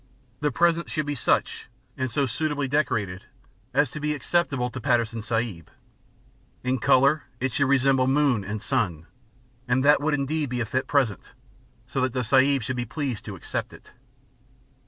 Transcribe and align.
The 0.39 0.49
present 0.51 0.89
should 0.89 1.05
be 1.05 1.13
such, 1.13 1.69
and 1.95 2.09
so 2.09 2.25
suitably 2.25 2.67
decorated, 2.67 3.25
as 3.71 3.91
to 3.91 3.99
be 3.99 4.15
acceptable 4.15 4.71
to 4.71 4.81
Patterson 4.81 5.21
Sahib; 5.21 5.69
In 6.63 6.79
colour 6.79 7.25
it 7.39 7.53
should 7.53 7.67
resemble 7.67 8.07
moon 8.07 8.43
and 8.43 8.63
sun; 8.63 9.05
and 9.67 9.85
that 9.85 10.01
would 10.01 10.15
indeed 10.15 10.49
be 10.49 10.59
a 10.59 10.65
fit 10.65 10.87
present, 10.87 11.33
so 11.85 12.01
that 12.01 12.13
the 12.13 12.23
Sahib 12.23 12.63
would 12.67 12.77
be 12.77 12.83
pleased 12.83 13.25
to 13.25 13.35
accept 13.35 13.73
it. 13.73 13.91